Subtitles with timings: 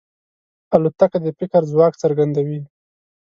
[0.75, 2.59] الوتکه د فکر ځواک څرګندوي.